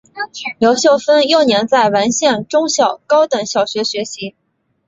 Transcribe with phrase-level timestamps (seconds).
[0.57, 4.35] 刘秀峰幼年在完县中心高等小学学习。